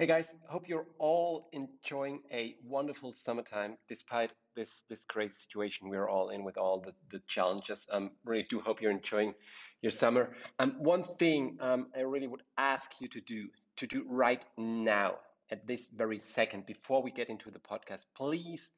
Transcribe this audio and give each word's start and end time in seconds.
Hey 0.00 0.06
guys, 0.06 0.34
hope 0.48 0.66
you're 0.66 0.86
all 0.98 1.50
enjoying 1.52 2.20
a 2.32 2.56
wonderful 2.64 3.12
summertime 3.12 3.76
despite 3.86 4.30
this 4.56 4.84
this 4.88 5.04
crazy 5.04 5.34
situation 5.34 5.90
we're 5.90 6.08
all 6.08 6.30
in 6.30 6.42
with 6.42 6.56
all 6.56 6.80
the, 6.80 6.94
the 7.10 7.20
challenges. 7.28 7.86
Um, 7.92 8.12
really 8.24 8.46
do 8.48 8.60
hope 8.60 8.80
you're 8.80 8.92
enjoying 8.92 9.34
your 9.82 9.92
summer. 9.92 10.30
Um, 10.58 10.76
one 10.78 11.02
thing 11.02 11.58
um, 11.60 11.88
I 11.94 12.00
really 12.00 12.28
would 12.28 12.42
ask 12.56 12.92
you 13.02 13.08
to 13.08 13.20
do 13.20 13.48
to 13.76 13.86
do 13.86 14.06
right 14.08 14.42
now 14.56 15.16
at 15.50 15.66
this 15.66 15.90
very 15.94 16.18
second 16.18 16.64
before 16.64 17.02
we 17.02 17.10
get 17.10 17.28
into 17.28 17.50
the 17.50 17.58
podcast, 17.58 18.06
please 18.16 18.70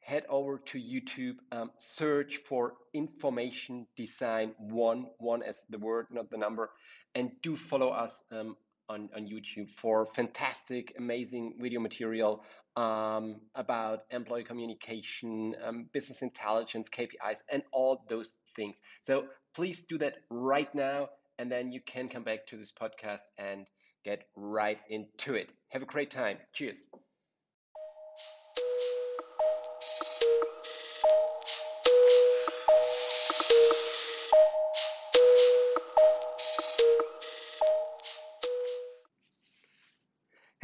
head 0.00 0.24
over 0.30 0.56
to 0.64 0.78
YouTube, 0.80 1.36
um, 1.52 1.70
search 1.76 2.38
for 2.38 2.72
information 2.94 3.86
design 3.96 4.54
one, 4.58 5.08
one 5.18 5.42
as 5.42 5.66
the 5.68 5.76
word, 5.76 6.06
not 6.10 6.30
the 6.30 6.38
number, 6.38 6.70
and 7.14 7.32
do 7.42 7.54
follow 7.54 7.90
us 7.90 8.24
um, 8.32 8.56
on, 8.88 9.08
on 9.14 9.26
YouTube 9.26 9.70
for 9.70 10.06
fantastic, 10.06 10.94
amazing 10.98 11.54
video 11.60 11.80
material 11.80 12.44
um, 12.76 13.40
about 13.54 14.00
employee 14.10 14.44
communication, 14.44 15.54
um, 15.64 15.86
business 15.92 16.22
intelligence, 16.22 16.88
KPIs, 16.88 17.38
and 17.50 17.62
all 17.72 18.04
those 18.08 18.38
things. 18.54 18.76
So 19.02 19.26
please 19.54 19.82
do 19.88 19.98
that 19.98 20.18
right 20.30 20.72
now, 20.74 21.08
and 21.38 21.50
then 21.50 21.70
you 21.70 21.80
can 21.80 22.08
come 22.08 22.22
back 22.22 22.46
to 22.48 22.56
this 22.56 22.72
podcast 22.72 23.22
and 23.36 23.66
get 24.04 24.24
right 24.36 24.78
into 24.88 25.34
it. 25.34 25.50
Have 25.70 25.82
a 25.82 25.86
great 25.86 26.10
time. 26.10 26.38
Cheers. 26.52 26.86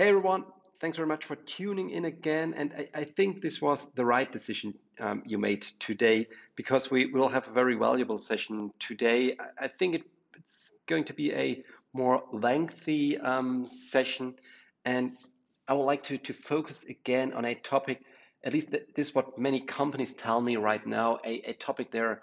Hey 0.04 0.10
everyone, 0.10 0.44
thanks 0.82 0.98
very 0.98 1.08
much 1.08 1.24
for 1.24 1.34
tuning 1.34 1.88
in 1.88 2.04
again. 2.04 2.52
And 2.58 2.74
I, 2.76 3.00
I 3.00 3.04
think 3.04 3.40
this 3.40 3.62
was 3.62 3.90
the 3.92 4.04
right 4.04 4.30
decision 4.30 4.74
um, 5.00 5.22
you 5.24 5.38
made 5.38 5.62
today 5.78 6.26
because 6.56 6.90
we 6.90 7.06
will 7.06 7.30
have 7.30 7.48
a 7.48 7.52
very 7.52 7.74
valuable 7.74 8.18
session 8.18 8.70
today. 8.78 9.34
I, 9.40 9.64
I 9.64 9.68
think 9.68 9.94
it, 9.94 10.02
it's 10.36 10.70
going 10.86 11.04
to 11.04 11.14
be 11.14 11.32
a 11.32 11.62
more 11.94 12.22
lengthy 12.34 13.16
um, 13.16 13.66
session, 13.66 14.34
and 14.84 15.16
I 15.66 15.72
would 15.72 15.84
like 15.84 16.02
to, 16.02 16.18
to 16.18 16.34
focus 16.34 16.84
again 16.84 17.32
on 17.32 17.46
a 17.46 17.54
topic. 17.54 18.02
At 18.44 18.52
least 18.52 18.72
this 18.72 19.08
is 19.08 19.14
what 19.14 19.38
many 19.38 19.60
companies 19.62 20.12
tell 20.12 20.42
me 20.42 20.56
right 20.56 20.86
now, 20.86 21.16
a, 21.24 21.40
a 21.48 21.54
topic 21.54 21.90
they're 21.90 22.20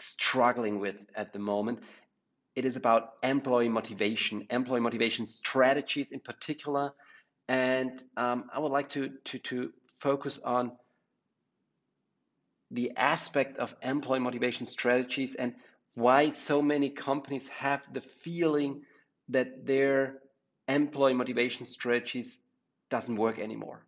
struggling 0.00 0.80
with 0.80 0.96
at 1.14 1.32
the 1.32 1.38
moment, 1.38 1.84
it 2.56 2.64
is 2.64 2.76
about 2.76 3.12
employee 3.22 3.68
motivation, 3.68 4.46
employee 4.50 4.80
motivation 4.80 5.26
strategies 5.26 6.10
in 6.10 6.20
particular. 6.20 6.92
And 7.48 8.02
um, 8.16 8.50
I 8.52 8.58
would 8.58 8.72
like 8.72 8.88
to, 8.90 9.10
to, 9.26 9.38
to 9.38 9.72
focus 9.92 10.40
on 10.44 10.72
the 12.70 12.92
aspect 12.96 13.58
of 13.58 13.74
employee 13.82 14.20
motivation 14.20 14.66
strategies 14.66 15.34
and 15.34 15.54
why 15.94 16.30
so 16.30 16.60
many 16.60 16.90
companies 16.90 17.46
have 17.48 17.82
the 17.92 18.00
feeling 18.00 18.82
that 19.28 19.66
their 19.66 20.18
employee 20.66 21.14
motivation 21.14 21.66
strategies 21.66 22.38
doesn't 22.90 23.16
work 23.16 23.38
anymore 23.38 23.86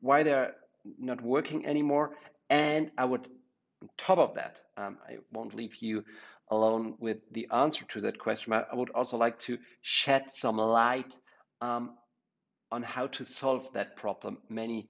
why 0.00 0.22
they're 0.22 0.54
not 0.98 1.20
working 1.20 1.66
anymore 1.66 2.12
and 2.48 2.90
i 2.96 3.04
would 3.04 3.28
on 3.82 3.88
top 3.98 4.18
of 4.18 4.34
that 4.34 4.60
um, 4.76 4.96
i 5.08 5.18
won't 5.32 5.54
leave 5.54 5.76
you 5.76 6.04
alone 6.50 6.94
with 6.98 7.18
the 7.32 7.48
answer 7.52 7.84
to 7.86 8.00
that 8.02 8.18
question. 8.18 8.52
I 8.52 8.74
would 8.74 8.90
also 8.90 9.16
like 9.16 9.38
to 9.40 9.58
shed 9.80 10.32
some 10.32 10.56
light 10.58 11.12
um, 11.60 11.96
on 12.70 12.82
how 12.82 13.08
to 13.08 13.24
solve 13.24 13.72
that 13.72 13.96
problem 13.96 14.38
many 14.48 14.88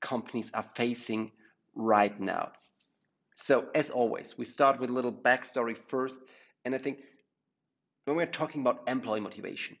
companies 0.00 0.50
are 0.54 0.66
facing 0.74 1.32
right 1.74 2.18
now. 2.20 2.52
So, 3.36 3.66
as 3.74 3.90
always, 3.90 4.36
we 4.36 4.44
start 4.44 4.78
with 4.78 4.90
a 4.90 4.92
little 4.92 5.12
backstory 5.12 5.76
first. 5.76 6.20
And 6.64 6.74
I 6.74 6.78
think 6.78 6.98
when 8.04 8.16
we're 8.16 8.26
talking 8.26 8.60
about 8.60 8.82
employee 8.86 9.20
motivation, 9.20 9.76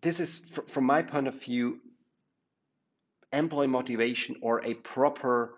this 0.00 0.18
is, 0.18 0.38
from 0.66 0.84
my 0.84 1.02
point 1.02 1.28
of 1.28 1.40
view, 1.40 1.78
employee 3.32 3.68
motivation 3.68 4.36
or 4.42 4.64
a 4.64 4.74
proper 4.74 5.54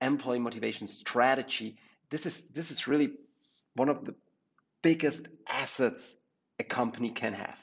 employee 0.00 0.38
motivation 0.38 0.88
strategy. 0.88 1.76
This 2.10 2.26
is 2.26 2.40
this 2.54 2.70
is 2.70 2.86
really 2.86 3.12
one 3.78 3.88
of 3.88 4.04
the 4.04 4.14
biggest 4.82 5.26
assets 5.48 6.14
a 6.58 6.64
company 6.64 7.10
can 7.10 7.32
have. 7.32 7.60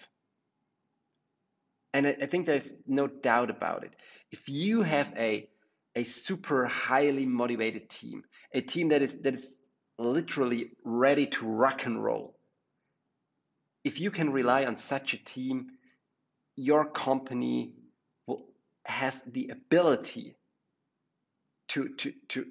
And 1.94 2.08
I, 2.08 2.26
think 2.26 2.46
there's 2.46 2.74
no 2.86 3.08
doubt 3.08 3.50
about 3.50 3.84
it. 3.86 3.96
If 4.32 4.50
you 4.50 4.82
have 4.82 5.14
a, 5.18 5.48
a 5.96 6.04
super 6.04 6.66
highly 6.66 7.26
motivated 7.26 7.90
team, 7.90 8.24
a 8.54 8.62
team 8.62 8.90
that 8.90 9.02
is 9.02 9.18
that 9.22 9.34
is 9.34 9.56
literally 9.98 10.72
ready 10.84 11.28
to 11.28 11.46
rock 11.46 11.86
and 11.86 12.04
roll, 12.04 12.36
if 13.86 14.02
you 14.02 14.12
can 14.12 14.32
rely 14.32 14.66
on 14.66 14.76
such 14.76 15.14
a 15.14 15.24
team, 15.24 15.68
your 16.58 16.86
company 16.86 17.76
will, 18.28 18.46
has 18.86 19.22
the 19.22 19.50
ability 19.50 20.36
to, 21.70 21.90
to, 21.96 22.14
to 22.30 22.46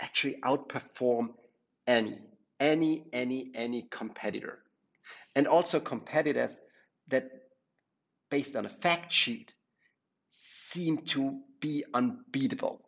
actually 0.00 0.36
outperform 0.42 1.34
any 1.86 2.18
any, 2.60 3.04
any, 3.12 3.50
any 3.54 3.82
competitor. 3.90 4.58
And 5.34 5.46
also 5.46 5.80
competitors 5.80 6.60
that, 7.08 7.30
based 8.30 8.56
on 8.56 8.66
a 8.66 8.70
fact 8.70 9.12
sheet, 9.12 9.54
seem 10.28 10.98
to 10.98 11.40
be 11.60 11.84
unbeatable. 11.94 12.82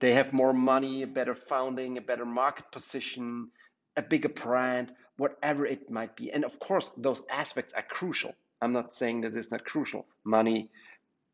They 0.00 0.12
have 0.14 0.32
more 0.32 0.52
money, 0.52 1.02
a 1.02 1.06
better 1.06 1.34
founding, 1.34 1.96
a 1.96 2.00
better 2.00 2.24
market 2.24 2.70
position, 2.72 3.50
a 3.96 4.02
bigger 4.02 4.28
brand, 4.28 4.92
whatever 5.16 5.64
it 5.66 5.90
might 5.90 6.16
be. 6.16 6.32
And 6.32 6.44
of 6.44 6.58
course, 6.58 6.90
those 6.96 7.22
aspects 7.30 7.72
are 7.74 7.82
crucial. 7.82 8.34
I'm 8.60 8.72
not 8.72 8.92
saying 8.92 9.22
that 9.22 9.34
it's 9.34 9.50
not 9.50 9.64
crucial. 9.64 10.06
Money, 10.24 10.70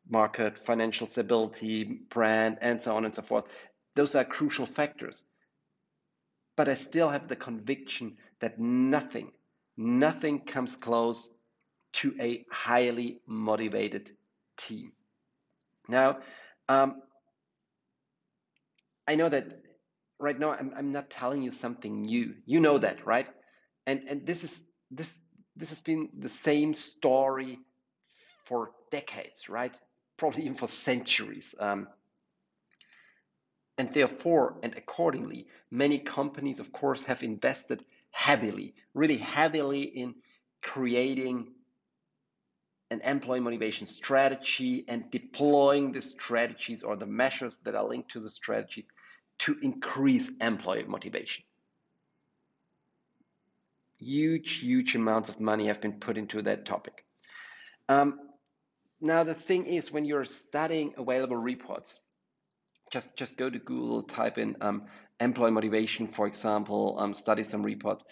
market, 0.09 0.57
financial 0.57 1.07
stability, 1.07 1.83
brand, 1.83 2.57
and 2.61 2.81
so 2.81 2.95
on 2.95 3.05
and 3.05 3.15
so 3.15 3.21
forth. 3.21 3.45
Those 3.95 4.15
are 4.15 4.23
crucial 4.23 4.65
factors 4.65 5.23
but 6.59 6.67
I 6.67 6.73
still 6.73 7.07
have 7.07 7.29
the 7.29 7.37
conviction 7.37 8.17
that 8.41 8.59
nothing, 8.59 9.31
nothing 9.77 10.41
comes 10.41 10.75
close 10.75 11.29
to 11.93 12.13
a 12.19 12.45
highly 12.51 13.21
motivated 13.25 14.11
team. 14.57 14.91
Now, 15.87 16.19
um, 16.67 17.01
I 19.07 19.15
know 19.15 19.29
that 19.29 19.45
right 20.19 20.37
now 20.37 20.51
I'm, 20.51 20.73
I'm 20.75 20.91
not 20.91 21.09
telling 21.09 21.43
you 21.43 21.51
something 21.51 22.01
new. 22.01 22.35
You 22.45 22.59
know 22.59 22.77
that, 22.77 23.05
right? 23.05 23.27
And 23.87 24.03
and 24.09 24.25
this 24.25 24.43
is 24.43 24.61
this 24.91 25.17
this 25.55 25.69
has 25.69 25.79
been 25.79 26.09
the 26.19 26.27
same 26.27 26.73
story 26.73 27.57
for 28.43 28.71
decades, 28.91 29.47
right? 29.47 29.73
Probably 30.17 30.43
even 30.43 30.57
for 30.57 30.67
centuries. 30.67 31.55
Um, 31.57 31.87
and 33.79 33.93
therefore, 33.93 34.57
and 34.61 34.75
accordingly, 34.75 35.47
many 35.71 35.99
companies, 35.99 36.59
of 36.59 36.69
course, 36.73 37.05
have 37.05 37.23
invested 37.23 37.85
heavily, 38.11 38.75
really 38.93 39.15
heavily 39.15 39.83
in 39.83 40.15
creating 40.61 41.47
an 42.91 42.99
employee 43.05 43.39
motivation 43.39 43.87
strategy 43.87 44.83
and 44.89 45.09
deploying 45.11 45.93
the 45.93 46.01
strategies 46.01 46.83
or 46.83 46.97
the 46.97 47.05
measures 47.05 47.59
that 47.59 47.73
are 47.73 47.87
linked 47.87 48.11
to 48.11 48.19
the 48.19 48.29
strategies 48.29 48.85
to 49.37 49.57
increase 49.61 50.29
employee 50.41 50.83
motivation. 50.83 51.45
Huge, 53.97 54.55
huge 54.57 54.95
amounts 54.95 55.29
of 55.29 55.39
money 55.39 55.67
have 55.67 55.79
been 55.79 55.93
put 55.93 56.17
into 56.17 56.41
that 56.41 56.65
topic. 56.65 57.05
Um, 57.87 58.19
now, 58.99 59.23
the 59.23 59.33
thing 59.33 59.67
is, 59.67 59.89
when 59.89 60.03
you're 60.03 60.25
studying 60.25 60.95
available 60.97 61.37
reports, 61.37 62.01
just 62.91 63.17
just 63.17 63.37
go 63.37 63.49
to 63.49 63.59
Google, 63.59 64.03
type 64.03 64.37
in 64.37 64.55
um, 64.61 64.83
employee 65.19 65.51
motivation, 65.51 66.07
for 66.07 66.27
example, 66.27 66.97
um, 66.99 67.13
study 67.13 67.43
some 67.43 67.63
report. 67.63 68.03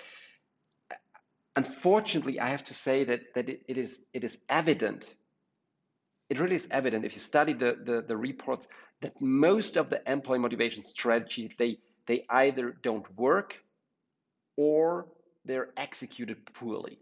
Unfortunately, 1.55 2.39
I 2.39 2.49
have 2.49 2.63
to 2.65 2.73
say 2.73 3.03
that 3.05 3.21
that 3.35 3.49
it, 3.49 3.61
it 3.67 3.77
is 3.77 3.97
it 4.13 4.23
is 4.23 4.37
evident. 4.49 5.05
It 6.29 6.39
really 6.39 6.55
is 6.55 6.67
evident 6.69 7.05
if 7.05 7.13
you 7.13 7.21
study 7.21 7.53
the, 7.53 7.77
the, 7.81 8.03
the 8.05 8.17
reports 8.17 8.67
that 9.01 9.21
most 9.21 9.77
of 9.77 9.89
the 9.89 10.01
employee 10.11 10.39
motivation 10.39 10.83
strategies 10.83 11.53
they 11.57 11.77
they 12.05 12.25
either 12.29 12.75
don't 12.83 13.05
work 13.17 13.57
or 14.57 15.07
they're 15.45 15.69
executed 15.77 16.45
poorly. 16.53 16.99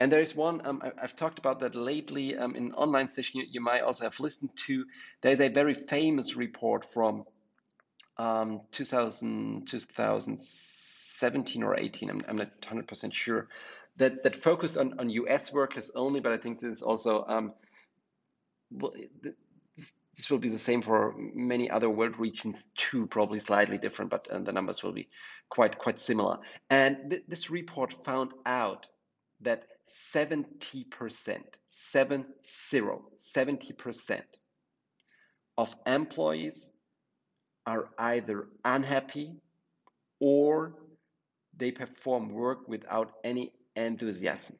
And 0.00 0.12
there 0.12 0.20
is 0.20 0.34
one, 0.36 0.64
um, 0.64 0.80
I, 0.82 1.00
have 1.00 1.16
talked 1.16 1.38
about 1.38 1.58
that 1.60 1.74
lately 1.74 2.36
um, 2.36 2.54
in 2.54 2.72
online 2.74 3.08
session 3.08 3.40
you, 3.40 3.46
you, 3.50 3.60
might 3.60 3.82
also 3.82 4.04
have 4.04 4.20
listened 4.20 4.50
to. 4.66 4.84
There's 5.22 5.40
a 5.40 5.48
very 5.48 5.74
famous 5.74 6.36
report 6.36 6.84
from 6.84 7.24
um, 8.16 8.60
2000, 8.70 9.66
2017 9.66 11.62
or 11.62 11.76
18, 11.76 12.10
I'm, 12.10 12.22
I'm 12.28 12.36
not 12.36 12.60
100% 12.60 13.12
sure. 13.12 13.48
that 13.96 14.22
that 14.22 14.36
focus 14.36 14.76
on, 14.76 14.98
on 15.00 15.10
US 15.10 15.52
workers 15.52 15.90
only, 15.94 16.20
but 16.20 16.32
I 16.32 16.38
think 16.38 16.60
this 16.60 16.72
is 16.72 16.82
also 16.82 17.24
um, 17.26 17.52
well, 18.70 18.92
this 20.16 20.30
will 20.30 20.38
be 20.38 20.48
the 20.48 20.58
same 20.58 20.82
for 20.82 21.14
many 21.16 21.70
other 21.70 21.88
world 21.88 22.18
regions 22.18 22.66
too, 22.76 23.06
probably 23.06 23.40
slightly 23.40 23.78
different, 23.78 24.10
but 24.10 24.28
uh, 24.28 24.38
the 24.40 24.52
numbers 24.52 24.82
will 24.82 24.92
be 24.92 25.08
quite 25.48 25.78
quite 25.78 25.98
similar. 25.98 26.38
And 26.70 27.10
th 27.10 27.22
this 27.28 27.50
report 27.50 27.92
found 27.92 28.30
out 28.44 28.86
that 29.40 29.64
70%, 30.14 31.40
70, 31.68 32.24
70% 32.72 34.22
of 35.56 35.74
employees 35.86 36.70
are 37.66 37.88
either 37.98 38.48
unhappy 38.64 39.36
or 40.20 40.74
they 41.56 41.70
perform 41.70 42.30
work 42.30 42.68
without 42.68 43.12
any 43.24 43.52
enthusiasm. 43.76 44.56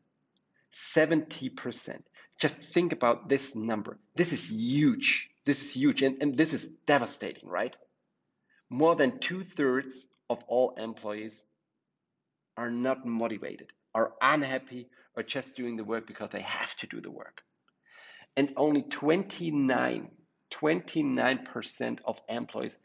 70%. 0.95 2.03
Just 2.39 2.57
think 2.57 2.93
about 2.93 3.29
this 3.29 3.57
number. 3.57 3.99
This 4.15 4.33
is 4.33 4.51
huge. 4.51 5.31
This 5.45 5.63
is 5.63 5.73
huge 5.73 6.03
and, 6.03 6.19
and 6.21 6.37
this 6.37 6.53
is 6.53 6.69
devastating, 6.87 7.49
right? 7.49 7.77
More 8.69 8.95
than 8.95 9.19
two 9.19 9.43
thirds 9.43 10.07
of 10.29 10.45
all 10.47 10.75
employees 10.77 11.45
are 12.57 12.71
not 12.71 13.07
motivated, 13.07 13.73
are 13.95 14.13
unhappy, 14.21 14.89
or 15.19 15.25
just 15.25 15.56
doing 15.56 15.76
the 15.76 15.82
work 15.82 16.06
because 16.06 16.31
they 16.31 16.43
have 16.43 16.76
to 16.76 16.87
do 16.87 17.00
the 17.00 17.11
work. 17.11 17.43
And 18.37 18.53
only 18.56 18.82
29, 18.82 20.11
29% 20.53 21.99
of 22.05 22.20
employees 22.29 22.79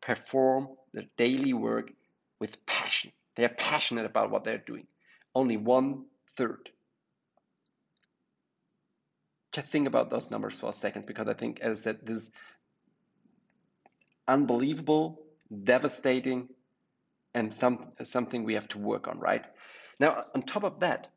perform 0.00 0.68
their 0.94 1.06
daily 1.16 1.52
work 1.52 1.90
with 2.38 2.64
passion. 2.64 3.10
They 3.34 3.44
are 3.44 3.48
passionate 3.48 4.06
about 4.06 4.30
what 4.30 4.44
they're 4.44 4.62
doing. 4.64 4.86
Only 5.34 5.56
one 5.56 6.04
third. 6.36 6.70
Just 9.50 9.66
think 9.66 9.88
about 9.88 10.10
those 10.10 10.30
numbers 10.30 10.56
for 10.60 10.70
a 10.70 10.72
second 10.72 11.06
because 11.06 11.26
I 11.26 11.34
think, 11.34 11.58
as 11.58 11.80
I 11.80 11.82
said, 11.82 11.98
this 12.04 12.18
is 12.18 12.30
unbelievable, 14.28 15.20
devastating, 15.64 16.50
and 17.34 17.52
some, 17.54 17.88
something 18.04 18.44
we 18.44 18.54
have 18.54 18.68
to 18.68 18.78
work 18.78 19.08
on, 19.08 19.18
right? 19.18 19.44
Now, 19.98 20.26
on 20.36 20.42
top 20.42 20.62
of 20.62 20.78
that, 20.80 21.08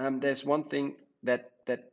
um, 0.00 0.20
there's 0.20 0.44
one 0.44 0.64
thing 0.64 0.96
that 1.24 1.50
that 1.66 1.90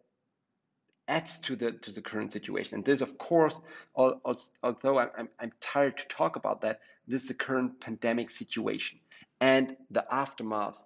adds 1.07 1.39
to 1.39 1.55
the 1.55 1.73
to 1.73 1.91
the 1.91 2.01
current 2.01 2.31
situation, 2.31 2.75
and 2.75 2.85
this, 2.85 3.01
of 3.01 3.17
course, 3.17 3.59
although 3.95 4.99
I'm 4.99 5.29
I'm 5.39 5.51
tired 5.59 5.97
to 5.97 6.07
talk 6.07 6.37
about 6.37 6.61
that, 6.61 6.79
this 7.07 7.23
is 7.23 7.27
the 7.27 7.33
current 7.33 7.81
pandemic 7.81 8.29
situation 8.29 8.99
and 9.41 9.75
the 9.91 10.05
aftermath 10.09 10.77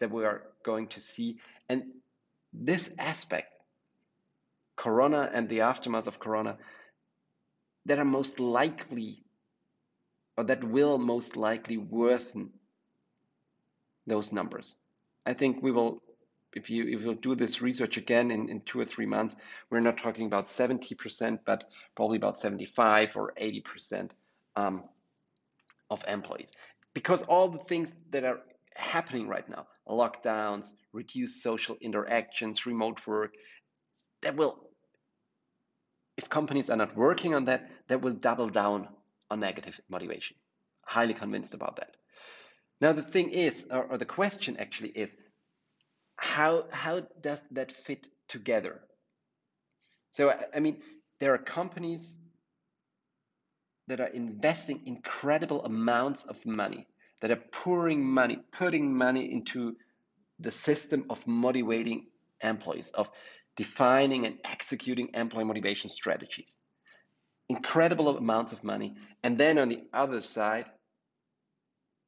that 0.00 0.10
we 0.10 0.24
are 0.24 0.42
going 0.64 0.88
to 0.88 1.00
see, 1.00 1.38
and 1.68 1.84
this 2.52 2.94
aspect, 2.98 3.52
Corona 4.76 5.30
and 5.32 5.48
the 5.48 5.62
aftermath 5.62 6.06
of 6.06 6.18
Corona, 6.18 6.58
that 7.86 7.98
are 7.98 8.04
most 8.04 8.38
likely 8.38 9.24
or 10.36 10.44
that 10.44 10.62
will 10.62 10.98
most 10.98 11.36
likely 11.36 11.78
worsen 11.78 12.50
those 14.06 14.32
numbers. 14.32 14.76
I 15.26 15.34
think 15.34 15.62
we 15.62 15.72
will, 15.72 16.02
if 16.54 16.70
you 16.70 16.86
if 16.86 17.02
you'll 17.02 17.14
do 17.14 17.34
this 17.34 17.62
research 17.62 17.96
again 17.96 18.30
in, 18.30 18.48
in 18.48 18.60
two 18.60 18.80
or 18.80 18.84
three 18.84 19.06
months, 19.06 19.34
we're 19.70 19.80
not 19.80 19.98
talking 19.98 20.26
about 20.26 20.44
70%, 20.44 21.38
but 21.44 21.64
probably 21.94 22.16
about 22.16 22.38
75 22.38 23.16
or 23.16 23.32
80% 23.40 24.10
um, 24.56 24.84
of 25.90 26.04
employees. 26.06 26.52
Because 26.92 27.22
all 27.22 27.48
the 27.48 27.58
things 27.58 27.92
that 28.10 28.24
are 28.24 28.40
happening 28.76 29.26
right 29.26 29.48
now, 29.48 29.66
lockdowns, 29.88 30.74
reduced 30.92 31.42
social 31.42 31.76
interactions, 31.80 32.66
remote 32.66 33.04
work, 33.06 33.34
that 34.22 34.36
will, 34.36 34.58
if 36.16 36.28
companies 36.28 36.70
are 36.70 36.76
not 36.76 36.96
working 36.96 37.34
on 37.34 37.44
that, 37.46 37.68
that 37.88 38.00
will 38.00 38.12
double 38.12 38.48
down 38.48 38.88
on 39.30 39.40
negative 39.40 39.80
motivation. 39.88 40.36
Highly 40.86 41.14
convinced 41.14 41.54
about 41.54 41.76
that. 41.76 41.96
Now 42.80 42.92
the 42.92 43.02
thing 43.02 43.30
is, 43.30 43.66
or, 43.70 43.84
or 43.84 43.98
the 43.98 44.04
question 44.04 44.56
actually 44.58 44.90
is, 44.90 45.10
how 46.16 46.66
how 46.70 47.00
does 47.20 47.42
that 47.52 47.72
fit 47.72 48.08
together? 48.28 48.80
So 50.12 50.30
I, 50.30 50.44
I 50.56 50.60
mean, 50.60 50.82
there 51.20 51.34
are 51.34 51.38
companies 51.38 52.16
that 53.86 54.00
are 54.00 54.08
investing 54.08 54.82
incredible 54.86 55.64
amounts 55.64 56.24
of 56.24 56.44
money, 56.46 56.86
that 57.20 57.30
are 57.30 57.42
pouring 57.52 58.04
money, 58.04 58.38
putting 58.52 58.96
money 58.96 59.30
into 59.32 59.76
the 60.38 60.52
system 60.52 61.06
of 61.10 61.26
motivating 61.26 62.06
employees, 62.42 62.90
of 62.90 63.10
defining 63.56 64.26
and 64.26 64.38
executing 64.44 65.10
employee 65.14 65.44
motivation 65.44 65.90
strategies. 65.90 66.58
Incredible 67.48 68.16
amounts 68.16 68.52
of 68.52 68.64
money. 68.64 68.94
And 69.22 69.36
then 69.36 69.58
on 69.58 69.68
the 69.68 69.82
other 69.92 70.22
side, 70.22 70.64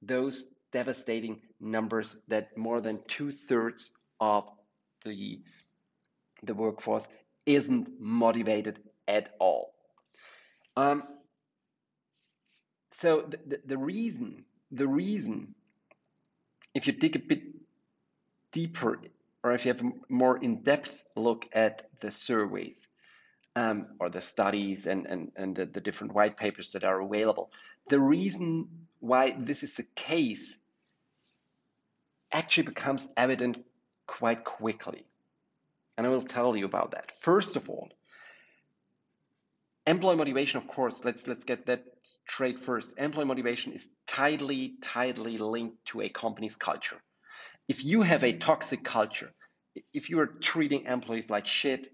those 0.02 0.48
devastating 0.76 1.40
numbers 1.58 2.16
that 2.28 2.44
more 2.54 2.82
than 2.82 3.00
two 3.08 3.30
thirds 3.30 3.94
of 4.20 4.44
the, 5.06 5.40
the 6.42 6.52
workforce 6.52 7.06
isn't 7.46 7.88
motivated 7.98 8.78
at 9.08 9.30
all. 9.38 9.72
Um, 10.76 11.02
so 13.00 13.24
the, 13.32 13.38
the, 13.46 13.58
the 13.72 13.78
reason, 13.78 14.44
the 14.70 14.86
reason, 14.86 15.54
if 16.74 16.86
you 16.86 16.92
dig 16.92 17.16
a 17.16 17.20
bit 17.20 17.42
deeper 18.52 18.98
or 19.42 19.52
if 19.52 19.64
you 19.64 19.72
have 19.72 19.82
a 19.82 19.92
more 20.10 20.36
in-depth 20.36 20.94
look 21.14 21.46
at 21.54 21.88
the 22.02 22.10
surveys 22.10 22.86
um, 23.54 23.86
or 23.98 24.10
the 24.10 24.20
studies 24.20 24.86
and, 24.86 25.06
and, 25.06 25.32
and 25.36 25.56
the, 25.56 25.64
the 25.64 25.80
different 25.80 26.12
white 26.12 26.36
papers 26.36 26.72
that 26.72 26.84
are 26.84 27.00
available, 27.00 27.50
the 27.88 27.98
reason 27.98 28.68
why 29.00 29.34
this 29.38 29.62
is 29.62 29.74
the 29.76 29.86
case 29.94 30.54
actually 32.32 32.64
becomes 32.64 33.08
evident 33.16 33.64
quite 34.06 34.44
quickly. 34.44 35.04
And 35.96 36.06
I 36.06 36.10
will 36.10 36.22
tell 36.22 36.56
you 36.56 36.66
about 36.66 36.90
that. 36.92 37.12
First 37.20 37.56
of 37.56 37.70
all, 37.70 37.88
employee 39.86 40.16
motivation, 40.16 40.58
of 40.58 40.68
course, 40.68 41.04
let's 41.04 41.26
let's 41.26 41.44
get 41.44 41.66
that 41.66 41.84
straight 42.02 42.58
first. 42.58 42.92
Employee 42.98 43.24
motivation 43.24 43.72
is 43.72 43.88
tightly, 44.06 44.74
tightly 44.82 45.38
linked 45.38 45.84
to 45.86 46.02
a 46.02 46.08
company's 46.08 46.56
culture. 46.56 47.00
If 47.68 47.84
you 47.84 48.02
have 48.02 48.24
a 48.24 48.32
toxic 48.32 48.84
culture, 48.84 49.32
if 49.92 50.10
you 50.10 50.20
are 50.20 50.26
treating 50.26 50.84
employees 50.84 51.30
like 51.30 51.46
shit, 51.46 51.90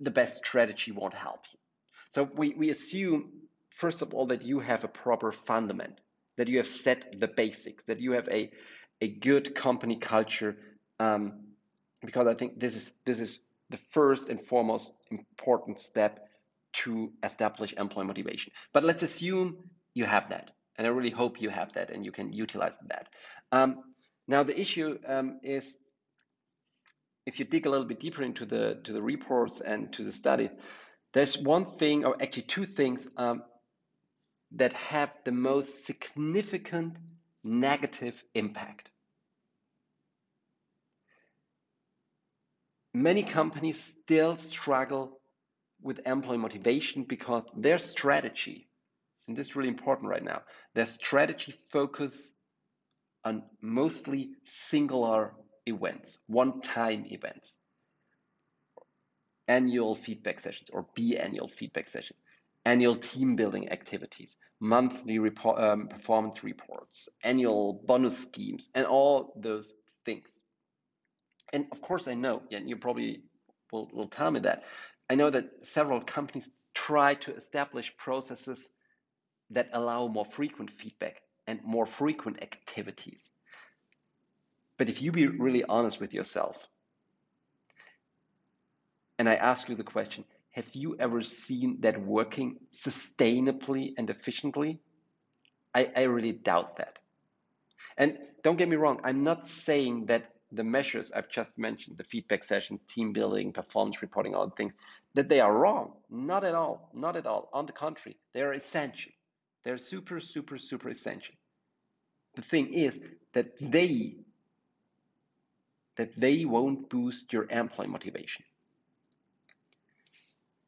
the 0.00 0.10
best 0.10 0.38
strategy 0.38 0.92
won't 0.92 1.14
help 1.14 1.40
you. 1.52 1.58
So 2.08 2.22
we, 2.22 2.54
we 2.54 2.70
assume, 2.70 3.32
first 3.70 4.02
of 4.02 4.14
all, 4.14 4.26
that 4.26 4.42
you 4.42 4.60
have 4.60 4.84
a 4.84 4.88
proper 4.88 5.32
fundament, 5.32 6.00
that 6.36 6.48
you 6.48 6.58
have 6.58 6.66
set 6.66 7.18
the 7.18 7.28
basics, 7.28 7.84
that 7.84 8.00
you 8.00 8.12
have 8.12 8.28
a, 8.28 8.50
a 9.04 9.08
good 9.08 9.54
company 9.54 9.96
culture, 9.96 10.56
um, 10.98 11.22
because 12.04 12.26
I 12.26 12.34
think 12.34 12.58
this 12.58 12.74
is 12.74 12.86
this 13.04 13.20
is 13.20 13.40
the 13.70 13.76
first 13.96 14.30
and 14.30 14.40
foremost 14.40 14.92
important 15.10 15.80
step 15.80 16.12
to 16.84 17.12
establish 17.22 17.74
employee 17.74 18.06
motivation. 18.06 18.52
But 18.72 18.82
let's 18.84 19.02
assume 19.02 19.48
you 19.94 20.06
have 20.06 20.30
that, 20.30 20.50
and 20.76 20.86
I 20.86 20.90
really 20.90 21.14
hope 21.22 21.42
you 21.42 21.50
have 21.50 21.74
that 21.74 21.90
and 21.90 22.04
you 22.06 22.12
can 22.12 22.32
utilize 22.32 22.78
that. 22.88 23.08
Um, 23.52 23.70
now 24.26 24.42
the 24.42 24.58
issue 24.58 24.98
um, 25.06 25.40
is 25.42 25.76
if 27.26 27.38
you 27.38 27.44
dig 27.44 27.66
a 27.66 27.70
little 27.70 27.86
bit 27.86 28.00
deeper 28.00 28.22
into 28.22 28.46
the 28.46 28.80
to 28.84 28.92
the 28.92 29.02
reports 29.02 29.60
and 29.60 29.92
to 29.92 30.04
the 30.04 30.12
study, 30.12 30.48
there's 31.12 31.36
one 31.38 31.66
thing, 31.78 32.04
or 32.06 32.16
actually 32.22 32.48
two 32.56 32.64
things, 32.64 33.06
um, 33.16 33.42
that 34.52 34.72
have 34.72 35.12
the 35.24 35.32
most 35.32 35.86
significant 35.86 36.96
negative 37.42 38.24
impact. 38.34 38.90
Many 42.94 43.24
companies 43.24 43.82
still 43.82 44.36
struggle 44.36 45.20
with 45.82 46.06
employee 46.06 46.38
motivation 46.38 47.02
because 47.02 47.42
their 47.56 47.78
strategy, 47.78 48.68
and 49.26 49.36
this 49.36 49.48
is 49.48 49.56
really 49.56 49.68
important 49.68 50.08
right 50.10 50.22
now, 50.22 50.42
their 50.74 50.86
strategy 50.86 51.52
focus 51.70 52.32
on 53.24 53.42
mostly 53.60 54.36
singular 54.44 55.34
events, 55.66 56.18
one-time 56.28 57.06
events, 57.06 57.56
annual 59.48 59.96
feedback 59.96 60.38
sessions 60.38 60.70
or 60.70 60.86
biannual 60.96 61.50
feedback 61.50 61.88
sessions, 61.88 62.20
annual 62.64 62.94
team 62.94 63.34
building 63.34 63.70
activities, 63.72 64.36
monthly 64.60 65.18
report, 65.18 65.58
um, 65.58 65.88
performance 65.88 66.44
reports, 66.44 67.08
annual 67.24 67.82
bonus 67.86 68.16
schemes, 68.16 68.70
and 68.72 68.86
all 68.86 69.32
those 69.36 69.74
things. 70.04 70.43
And 71.52 71.66
of 71.72 71.80
course, 71.80 72.08
I 72.08 72.14
know, 72.14 72.42
and 72.50 72.68
you 72.68 72.76
probably 72.76 73.22
will, 73.72 73.90
will 73.92 74.08
tell 74.08 74.30
me 74.30 74.40
that, 74.40 74.64
I 75.10 75.14
know 75.14 75.30
that 75.30 75.64
several 75.64 76.00
companies 76.00 76.50
try 76.74 77.14
to 77.14 77.34
establish 77.34 77.96
processes 77.96 78.58
that 79.50 79.68
allow 79.72 80.06
more 80.08 80.24
frequent 80.24 80.70
feedback 80.70 81.22
and 81.46 81.62
more 81.62 81.86
frequent 81.86 82.42
activities. 82.42 83.30
But 84.78 84.88
if 84.88 85.02
you 85.02 85.12
be 85.12 85.26
really 85.26 85.64
honest 85.64 86.00
with 86.00 86.12
yourself, 86.14 86.66
and 89.18 89.28
I 89.28 89.34
ask 89.34 89.68
you 89.68 89.76
the 89.76 89.84
question, 89.84 90.24
have 90.50 90.68
you 90.74 90.96
ever 90.98 91.22
seen 91.22 91.80
that 91.80 92.00
working 92.00 92.58
sustainably 92.72 93.94
and 93.98 94.10
efficiently? 94.10 94.80
I, 95.74 95.90
I 95.94 96.02
really 96.02 96.32
doubt 96.32 96.76
that. 96.76 96.98
And 97.96 98.18
don't 98.42 98.56
get 98.56 98.68
me 98.68 98.76
wrong, 98.76 99.00
I'm 99.04 99.22
not 99.22 99.46
saying 99.46 100.06
that 100.06 100.33
the 100.54 100.64
measures 100.64 101.12
I've 101.12 101.28
just 101.28 101.58
mentioned, 101.58 101.98
the 101.98 102.04
feedback 102.04 102.44
session, 102.44 102.78
team 102.88 103.12
building, 103.12 103.52
performance 103.52 104.02
reporting, 104.02 104.34
all 104.34 104.46
the 104.46 104.54
things, 104.54 104.74
that 105.14 105.28
they 105.28 105.40
are 105.40 105.56
wrong. 105.56 105.92
Not 106.10 106.44
at 106.44 106.54
all. 106.54 106.90
Not 106.94 107.16
at 107.16 107.26
all. 107.26 107.48
On 107.52 107.66
the 107.66 107.72
contrary, 107.72 108.16
they 108.32 108.42
are 108.42 108.52
essential. 108.52 109.12
They're 109.64 109.78
super, 109.78 110.20
super, 110.20 110.58
super 110.58 110.88
essential. 110.88 111.34
The 112.34 112.42
thing 112.42 112.72
is 112.72 113.00
that 113.32 113.58
they 113.60 114.16
that 115.96 116.18
they 116.20 116.44
won't 116.44 116.88
boost 116.90 117.32
your 117.32 117.46
employee 117.48 117.86
motivation. 117.86 118.44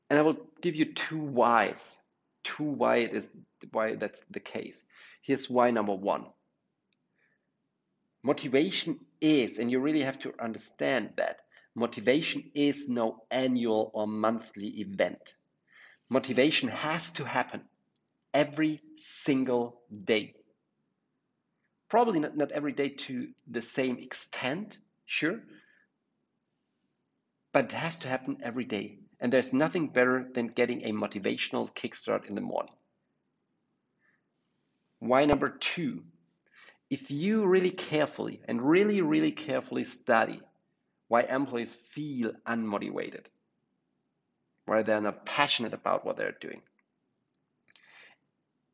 And 0.09 0.19
I 0.19 0.23
will 0.23 0.39
give 0.61 0.77
you 0.77 0.93
two 0.93 1.19
whys, 1.19 1.99
two 2.45 2.63
why 2.63 2.99
it 2.99 3.13
is 3.13 3.29
why 3.73 3.97
that's 3.97 4.23
the 4.31 4.41
case. 4.41 4.83
Here's 5.23 5.51
why 5.51 5.73
number 5.73 5.95
one. 5.95 6.27
Motivation 8.27 8.99
is, 9.21 9.61
and 9.61 9.71
you 9.71 9.79
really 9.79 10.03
have 10.03 10.19
to 10.19 10.35
understand 10.41 11.13
that, 11.17 11.43
motivation 11.77 12.51
is 12.55 12.89
no 12.89 13.23
annual 13.31 13.93
or 13.95 14.09
monthly 14.09 14.81
event. 14.81 15.35
Motivation 16.09 16.69
has 16.69 17.13
to 17.13 17.25
happen 17.25 17.63
every 18.35 18.83
single 18.97 19.81
day. 20.05 20.35
Probably 21.89 22.19
not, 22.19 22.37
not 22.37 22.51
every 22.51 22.73
day 22.73 22.89
to 22.89 23.29
the 23.47 23.63
same 23.63 23.99
extent, 23.99 24.77
sure, 25.05 25.41
but 27.53 27.67
it 27.67 27.73
has 27.73 28.01
to 28.01 28.09
happen 28.09 28.39
every 28.43 28.65
day. 28.65 28.99
And 29.21 29.33
there's 29.33 29.53
nothing 29.53 29.91
better 29.91 30.27
than 30.35 30.49
getting 30.49 30.83
a 30.83 30.91
motivational 30.91 31.73
kickstart 31.73 32.27
in 32.27 32.35
the 32.35 32.41
morning. 32.41 32.75
Why 34.99 35.27
number 35.27 35.49
two? 35.49 36.03
If 36.89 37.11
you 37.11 37.47
really 37.47 37.71
carefully 37.71 38.41
and 38.47 38.63
really, 38.63 39.03
really 39.03 39.33
carefully 39.33 39.85
study 39.85 40.41
why 41.09 41.23
employees 41.23 41.75
feel 41.75 42.33
unmotivated, 42.47 43.27
why 44.67 44.83
they're 44.83 45.01
not 45.01 45.27
passionate 45.27 45.75
about 45.75 46.05
what 46.05 46.17
they're 46.17 46.37
doing, 46.41 46.63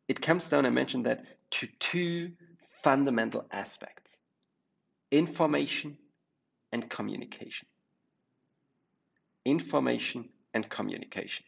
it 0.09 0.21
comes 0.21 0.49
down, 0.49 0.67
I 0.67 0.71
mentioned 0.71 1.07
that, 1.07 1.25
to 1.53 1.67
two 1.79 2.33
fundamental 2.83 3.47
aspects 3.51 4.19
information 5.11 5.97
and 6.73 6.89
communication. 6.89 7.69
Information 9.45 10.29
and 10.55 10.69
communication. 10.69 11.45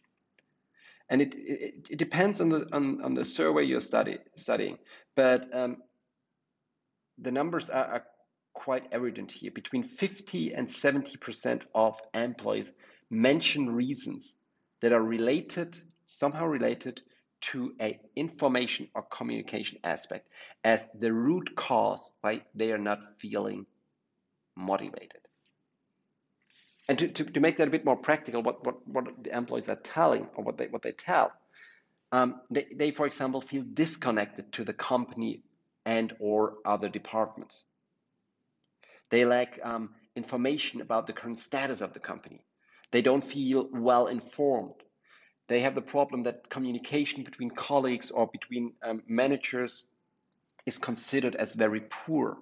And 1.09 1.23
it, 1.23 1.35
it, 1.35 1.89
it 1.91 1.99
depends 1.99 2.41
on 2.41 2.49
the, 2.49 2.69
on, 2.73 3.03
on 3.03 3.15
the 3.15 3.25
survey 3.25 3.65
you're 3.65 3.81
study, 3.81 4.19
studying, 4.37 4.79
but 5.15 5.49
um, 5.55 5.79
the 7.19 7.31
numbers 7.31 7.71
are, 7.71 7.85
are 7.85 8.05
quite 8.53 8.87
evident 8.93 9.31
here. 9.31 9.51
Between 9.51 9.83
50 9.83 10.55
and 10.55 10.69
70% 10.69 11.63
of 11.75 12.01
employees 12.15 12.73
mention 13.11 13.75
reasons 13.75 14.35
that 14.81 14.93
are 14.93 15.03
related, 15.03 15.79
somehow 16.07 16.47
related 16.47 17.01
to 17.41 17.75
a 17.81 18.01
information 18.17 18.89
or 18.95 19.03
communication 19.03 19.79
aspect 19.85 20.29
as 20.63 20.89
the 20.99 21.13
root 21.13 21.55
cause 21.55 22.11
why 22.23 22.43
they 22.55 22.73
are 22.73 22.79
not 22.79 23.21
feeling 23.21 23.67
motivated. 24.57 25.21
And 26.89 26.99
to, 26.99 27.09
to, 27.09 27.25
to 27.25 27.41
make 27.41 27.57
that 27.59 27.69
a 27.69 27.71
bit 27.71 27.85
more 27.85 27.97
practical, 27.97 28.43
what, 28.43 28.65
what, 28.65 28.87
what 28.87 29.23
the 29.23 29.37
employees 29.37 29.69
are 29.69 29.77
telling 29.77 30.29
or 30.37 30.45
what 30.45 30.59
they, 30.59 30.67
what 30.69 30.83
they 30.83 30.93
tell, 30.93 31.33
um, 32.13 32.41
they, 32.51 32.67
they, 32.75 32.91
for 32.91 33.07
example, 33.07 33.41
feel 33.41 33.65
disconnected 33.73 34.53
to 34.53 34.65
the 34.65 34.75
company 34.75 35.43
and 35.85 36.15
or 36.19 36.55
other 36.65 36.89
departments. 36.89 37.65
They 39.11 39.25
lack 39.25 39.61
um, 39.63 39.91
information 40.17 40.81
about 40.81 41.07
the 41.07 41.13
current 41.13 41.39
status 41.39 41.81
of 41.81 41.93
the 41.93 42.01
company. 42.01 42.45
They 42.91 43.03
don't 43.03 43.25
feel 43.25 43.69
well 43.73 44.07
informed. 44.07 44.83
They 45.49 45.61
have 45.61 45.75
the 45.75 45.83
problem 45.83 46.23
that 46.23 46.49
communication 46.49 47.23
between 47.23 47.51
colleagues 47.51 48.11
or 48.11 48.27
between 48.27 48.73
um, 48.83 49.03
managers 49.07 49.85
is 50.65 50.79
considered 50.79 51.35
as 51.35 51.55
very 51.55 51.81
poor. 51.81 52.39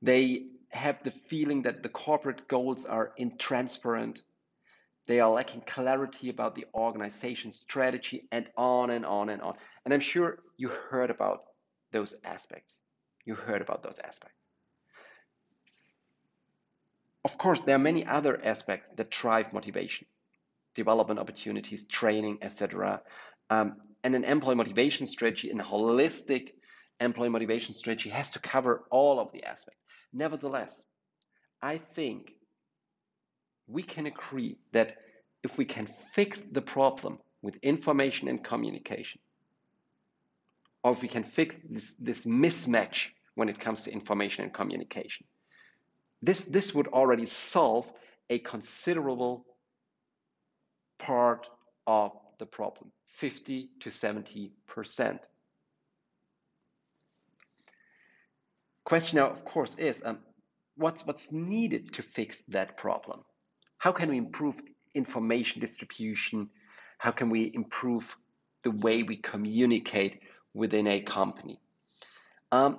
They 0.00 0.46
have 0.70 1.02
the 1.02 1.10
feeling 1.10 1.62
that 1.62 1.82
the 1.82 1.88
corporate 1.88 2.46
goals 2.48 2.84
are 2.84 3.12
intransparent. 3.18 4.18
They 5.06 5.18
are 5.20 5.30
lacking 5.30 5.62
clarity 5.62 6.28
about 6.28 6.54
the 6.54 6.66
organization 6.74 7.50
strategy 7.50 8.28
and 8.30 8.46
on 8.56 8.90
and 8.90 9.04
on 9.04 9.28
and 9.28 9.42
on. 9.42 9.54
And 9.84 9.92
I'm 9.92 10.00
sure 10.00 10.38
you 10.56 10.68
heard 10.68 11.10
about 11.10 11.44
those 11.92 12.14
aspects. 12.24 12.80
You 13.24 13.34
heard 13.34 13.62
about 13.62 13.82
those 13.82 13.98
aspects. 13.98 14.36
Of 17.24 17.38
course, 17.38 17.60
there 17.60 17.76
are 17.76 17.78
many 17.90 18.04
other 18.04 18.40
aspects 18.44 18.88
that 18.96 19.10
drive 19.10 19.52
motivation 19.52 20.06
development 20.74 21.20
opportunities, 21.20 21.84
training, 21.86 22.38
etc. 22.40 23.02
Um, 23.50 23.76
and 24.02 24.14
an 24.14 24.24
employee 24.24 24.54
motivation 24.54 25.06
strategy 25.06 25.50
a 25.50 25.54
holistic 25.54 26.52
employee 26.98 27.28
motivation 27.28 27.74
strategy 27.74 28.10
has 28.10 28.30
to 28.30 28.38
cover 28.38 28.84
all 28.90 29.20
of 29.20 29.32
the 29.32 29.44
aspects. 29.44 29.80
Nevertheless, 30.12 30.84
I 31.60 31.78
think 31.78 32.32
we 33.66 33.82
can 33.82 34.06
agree 34.06 34.58
that 34.72 34.96
if 35.42 35.58
we 35.58 35.64
can 35.64 35.88
fix 36.12 36.40
the 36.40 36.62
problem 36.62 37.18
with 37.42 37.56
information 37.62 38.28
and 38.28 38.42
communication, 38.42 39.20
or 40.84 40.92
if 40.92 41.02
we 41.02 41.08
can 41.08 41.24
fix 41.24 41.56
this, 41.68 41.94
this 41.98 42.24
mismatch 42.24 43.10
when 43.34 43.48
it 43.48 43.60
comes 43.60 43.84
to 43.84 43.92
information 43.92 44.44
and 44.44 44.52
communication. 44.52 45.26
This, 46.22 46.44
this 46.44 46.74
would 46.74 46.88
already 46.88 47.26
solve 47.26 47.90
a 48.30 48.38
considerable 48.38 49.44
part 50.98 51.48
of 51.86 52.12
the 52.38 52.46
problem, 52.46 52.92
50 53.08 53.70
to 53.80 53.90
70%. 53.90 55.18
Question 58.84 59.16
now, 59.18 59.28
of 59.28 59.44
course, 59.44 59.74
is 59.76 60.02
um, 60.04 60.18
what's, 60.76 61.06
what's 61.06 61.30
needed 61.30 61.92
to 61.94 62.02
fix 62.02 62.42
that 62.48 62.76
problem? 62.76 63.20
How 63.78 63.92
can 63.92 64.10
we 64.10 64.16
improve 64.16 64.60
information 64.94 65.60
distribution? 65.60 66.50
How 66.98 67.10
can 67.10 67.30
we 67.30 67.50
improve 67.54 68.16
the 68.62 68.70
way 68.70 69.02
we 69.02 69.16
communicate 69.16 70.20
within 70.54 70.86
a 70.86 71.00
company. 71.00 71.58
Um, 72.50 72.78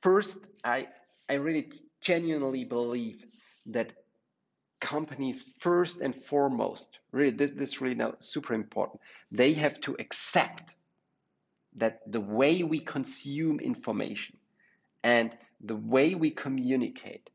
first, 0.00 0.46
I, 0.64 0.88
I 1.28 1.34
really 1.34 1.70
genuinely 2.00 2.64
believe 2.64 3.24
that 3.66 3.92
companies 4.80 5.42
first 5.60 6.00
and 6.00 6.14
foremost, 6.14 6.98
really 7.12 7.30
this, 7.30 7.52
this 7.52 7.80
really 7.80 7.94
now 7.94 8.14
super 8.18 8.54
important, 8.54 9.00
they 9.32 9.54
have 9.54 9.80
to 9.80 9.96
accept 9.98 10.74
that 11.76 12.00
the 12.06 12.20
way 12.20 12.62
we 12.62 12.80
consume 12.80 13.60
information 13.60 14.36
and 15.02 15.36
the 15.60 15.76
way 15.76 16.14
we 16.14 16.30
communicate 16.30 17.30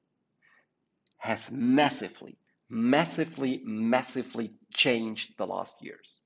has 1.17 1.51
massively, 1.51 2.37
massively, 2.69 3.61
massively 3.65 4.53
changed 4.73 5.37
the 5.37 5.47
last 5.47 5.75
years. 5.81 6.19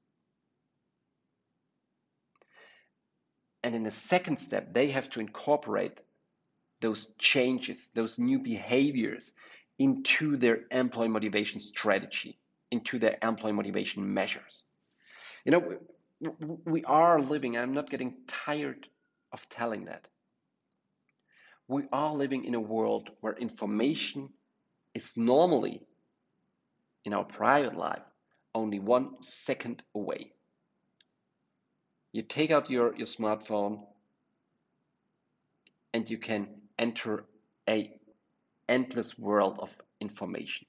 And 3.63 3.75
in 3.75 3.84
the 3.84 3.91
second 3.91 4.38
step, 4.38 4.74
they 4.74 4.91
have 4.91 5.10
to 5.12 5.22
incorporate 5.22 6.01
those 6.82 7.13
changes, 7.17 7.89
those 7.96 8.20
new 8.20 8.39
behaviors 8.39 9.32
into 9.79 10.36
their 10.36 10.65
employee 10.70 11.08
motivation 11.08 11.62
strategy, 11.62 12.38
into 12.72 13.00
their 13.00 13.17
employee 13.22 13.53
motivation 13.53 14.13
measures. 14.13 14.63
You 15.46 15.53
know, 15.53 15.77
we 16.65 16.84
are 16.84 17.22
living, 17.22 17.58
I'm 17.58 17.74
not 17.74 17.89
getting 17.89 18.15
tired 18.27 18.88
of 19.32 19.48
telling 19.50 19.86
that. 19.86 20.08
We 21.67 21.84
are 21.93 22.13
living 22.13 22.43
in 22.43 22.55
a 22.55 22.60
world 22.60 23.10
where 23.22 23.34
information 23.34 24.29
is 24.93 25.15
normally 25.15 25.82
in 27.05 27.13
our 27.13 27.24
private 27.24 27.77
life 27.77 28.03
only 28.53 28.79
one 28.79 29.22
second 29.22 29.82
away 29.96 30.33
you 32.24 32.27
take 32.30 32.51
out 32.51 32.70
your, 32.70 32.96
your 32.96 33.06
smartphone 33.06 33.84
and 35.94 36.10
you 36.10 36.18
can 36.18 36.48
enter 36.80 37.25
a 37.68 37.92
endless 38.70 39.20
world 39.20 39.60
of 39.60 39.70
information. 40.00 40.65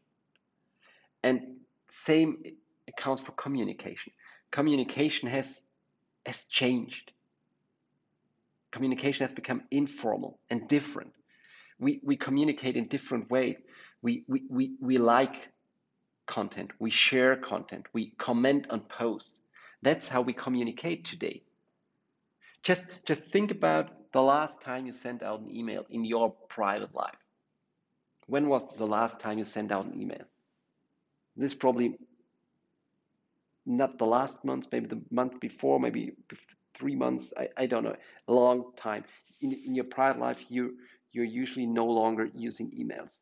And 1.23 1.59
same 1.89 2.43
accounts 2.89 3.23
for 3.23 3.33
communication. 3.33 4.13
Communication 4.51 5.29
has 5.29 5.57
has 6.27 6.43
changed. 6.45 7.13
Communication 8.73 9.25
has 9.25 9.33
become 9.33 9.63
informal 9.71 10.41
and 10.51 10.67
different. 10.69 11.13
We, 11.79 12.01
we 12.03 12.17
communicate 12.17 12.77
in 12.77 12.89
different 12.89 13.31
ways. 13.31 13.57
We, 14.03 14.25
we, 14.27 14.43
we, 14.49 14.73
we 14.81 14.99
like 14.99 15.51
content, 16.27 16.71
we 16.79 16.91
share 16.91 17.37
content, 17.37 17.87
we 17.93 18.13
comment 18.17 18.67
on 18.71 18.81
posts. 18.81 19.41
That's 19.85 20.09
how 20.09 20.23
we 20.23 20.33
communicate 20.33 21.05
today. 21.05 21.43
Just, 22.63 22.87
just 23.05 23.21
think 23.21 23.51
about 23.51 24.13
the 24.13 24.23
last 24.23 24.63
time 24.63 24.87
you 24.87 24.93
sent 24.93 25.23
out 25.23 25.41
an 25.41 25.55
email 25.55 25.85
in 25.91 26.07
your 26.07 26.31
private 26.49 26.95
life. 26.95 27.19
When 28.27 28.49
was 28.49 28.65
the 28.79 28.87
last 28.87 29.21
time 29.21 29.37
you 29.37 29.45
sent 29.45 29.71
out 29.71 29.85
an 29.85 30.01
email? 30.01 30.25
This 31.37 31.53
probably 31.53 31.99
not 33.67 33.99
the 33.99 34.07
last 34.07 34.43
month, 34.43 34.69
maybe 34.73 34.87
the 34.87 35.03
month 35.11 35.39
before, 35.39 35.79
maybe 35.79 36.15
three 36.73 36.97
months. 36.97 37.35
I, 37.37 37.49
I 37.55 37.67
don't 37.67 37.85
know, 37.85 37.97
a 38.27 38.33
long 38.33 38.73
time. 38.77 39.05
In, 39.43 39.53
in 39.53 39.75
your 39.75 39.85
private 39.85 40.19
life, 40.19 40.47
you 40.49 40.79
you're 41.13 41.25
usually 41.25 41.67
no 41.67 41.85
longer 41.85 42.31
using 42.33 42.71
emails. 42.71 43.21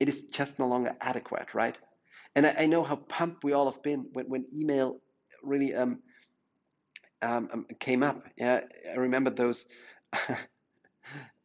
It 0.00 0.08
is 0.08 0.24
just 0.24 0.58
no 0.58 0.68
longer 0.68 0.96
adequate, 1.02 1.52
right? 1.52 1.76
And 2.34 2.46
I, 2.46 2.54
I 2.60 2.66
know 2.66 2.82
how 2.82 2.96
pumped 2.96 3.44
we 3.44 3.52
all 3.52 3.70
have 3.70 3.82
been 3.82 4.06
when, 4.14 4.26
when 4.30 4.46
email 4.54 5.00
really 5.42 5.74
um, 5.74 6.00
um, 7.22 7.48
um 7.52 7.66
came 7.80 8.02
up. 8.02 8.24
Yeah, 8.36 8.60
I 8.90 8.96
remember 8.96 9.30
those 9.30 9.66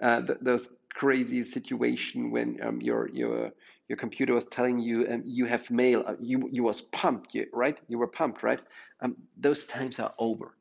uh, 0.02 0.22
th 0.22 0.38
those 0.42 0.70
crazy 0.94 1.44
situation 1.44 2.32
when 2.32 2.60
um, 2.62 2.82
your 2.82 3.10
your 3.10 3.52
your 3.90 3.98
computer 3.98 4.34
was 4.34 4.46
telling 4.46 4.80
you 4.80 5.08
um, 5.10 5.22
you 5.26 5.46
have 5.46 5.70
mail. 5.72 6.04
Uh, 6.06 6.16
you 6.20 6.48
you 6.52 6.64
was 6.64 6.82
pumped, 6.82 7.34
you, 7.36 7.48
right? 7.54 7.80
You 7.88 7.98
were 8.00 8.08
pumped, 8.08 8.44
right? 8.44 8.62
Um, 9.02 9.16
those 9.38 9.66
times 9.66 10.00
are 10.00 10.14
over. 10.18 10.56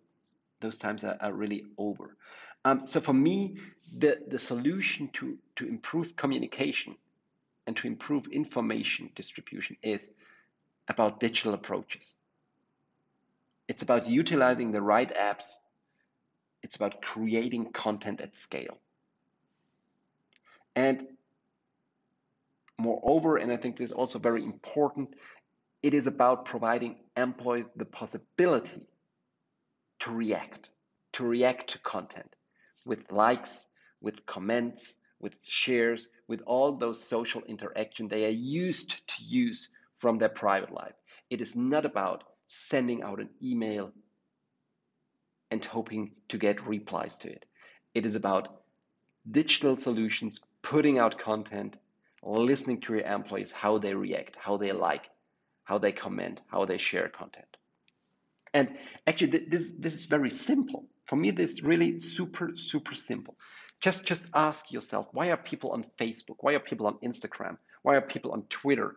Those 0.61 0.77
times 0.77 1.05
are, 1.05 1.17
are 1.21 1.33
really 1.33 1.65
over. 1.79 2.17
Um, 2.65 2.87
so 2.87 3.01
for 3.01 3.13
me, 3.13 3.57
the 3.99 4.21
the 4.29 4.39
solution 4.39 5.09
to 5.15 5.39
to 5.57 5.67
improve 5.67 6.17
communication 6.17 6.97
and 7.67 7.77
to 7.77 7.87
improve 7.87 8.27
information 8.29 9.11
distribution 9.15 9.77
is 9.83 10.11
about 10.89 11.21
digital 11.21 11.55
approaches. 11.55 12.15
It's 13.69 13.83
about 13.83 14.09
utilizing 14.09 14.73
the 14.73 14.83
right 14.83 15.11
apps. 15.15 15.45
It's 16.63 16.77
about 16.77 17.03
creating 17.03 17.73
content 17.73 18.21
at 18.21 18.37
scale. 18.37 18.79
And 20.75 21.07
moreover, 22.79 23.37
and 23.37 23.53
I 23.53 23.57
think 23.57 23.77
this 23.77 23.91
is 23.91 23.93
also 23.93 24.19
very 24.19 24.45
important, 24.45 25.15
it 25.83 25.95
is 25.95 26.07
about 26.07 26.45
providing 26.45 26.97
employees 27.17 27.67
the 27.77 27.85
possibility 27.85 28.83
to 30.01 30.11
react, 30.11 30.71
to 31.13 31.25
react 31.25 31.71
to 31.71 31.79
content 31.79 32.35
with 32.85 33.11
likes, 33.11 33.67
with 34.01 34.25
comments, 34.27 34.97
with 35.21 35.37
shares, 35.43 36.09
with 36.27 36.43
all 36.47 36.73
those 36.73 37.03
social 37.03 37.43
interaction 37.43 38.09
they 38.09 38.25
are 38.27 38.29
used 38.29 39.07
to 39.07 39.25
use 39.25 39.69
from 39.95 40.19
their 40.19 40.29
private 40.29 40.73
life. 40.73 40.95
It 41.31 41.41
is 41.41 41.55
not 41.55 41.87
about 41.87 42.25
sending 42.53 43.03
out 43.03 43.21
an 43.21 43.31
email 43.43 43.93
and 45.51 45.65
hoping 45.65 46.13
to 46.29 46.39
get 46.39 46.67
replies 46.67 47.17
to 47.17 47.29
it. 47.31 47.47
It 47.95 48.07
is 48.07 48.15
about 48.15 48.63
digital 49.31 49.77
solutions 49.77 50.41
putting 50.63 50.99
out 50.99 51.19
content, 51.19 51.77
listening 52.23 52.81
to 52.83 52.95
your 52.95 53.03
employees, 53.03 53.51
how 53.51 53.79
they 53.79 53.95
react, 53.95 54.37
how 54.37 54.57
they 54.57 54.73
like, 54.73 55.09
how 55.65 55.79
they 55.79 55.93
comment, 55.93 56.41
how 56.47 56.65
they 56.65 56.79
share 56.79 57.09
content. 57.09 57.57
And 58.55 58.77
actually, 59.07 59.39
this, 59.39 59.73
this 59.79 59.95
is 59.95 60.05
very 60.07 60.31
simple. 60.31 60.85
For 61.07 61.17
me, 61.17 61.31
this 61.31 61.53
is 61.53 61.63
really 61.63 61.99
super, 61.99 62.53
super 62.57 62.95
simple. 62.95 63.37
Just, 63.81 64.05
just 64.05 64.27
ask 64.35 64.71
yourself, 64.71 65.09
why 65.13 65.31
are 65.31 65.37
people 65.37 65.71
on 65.73 65.85
Facebook? 65.99 66.37
Why 66.41 66.53
are 66.53 66.61
people 66.61 66.87
on 66.87 66.99
Instagram? 67.03 67.57
Why 67.83 67.97
are 67.97 68.03
people 68.03 68.33
on 68.33 68.43
Twitter? 68.45 68.97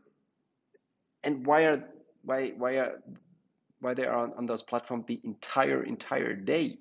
And 1.24 1.45
why 1.45 1.63
are 1.63 1.84
why 2.25 2.49
why 2.58 2.73
are 2.77 3.01
why 3.79 3.93
they 3.93 4.05
are 4.05 4.31
on, 4.38 4.45
those 4.45 4.63
platforms 4.63 5.05
the 5.07 5.21
entire 5.23 5.83
entire 5.83 6.33
day? 6.33 6.77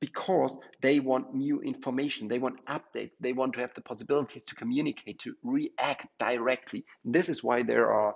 because 0.00 0.58
they 0.80 0.98
want 0.98 1.34
new 1.34 1.60
information, 1.60 2.26
they 2.26 2.38
want 2.38 2.64
updates, 2.64 3.12
they 3.20 3.34
want 3.34 3.52
to 3.52 3.60
have 3.60 3.74
the 3.74 3.82
possibilities 3.82 4.44
to 4.44 4.54
communicate, 4.54 5.18
to 5.20 5.36
react 5.42 6.06
directly. 6.18 6.84
This 7.04 7.28
is 7.28 7.44
why 7.44 7.62
they 7.62 7.74
are 7.74 8.14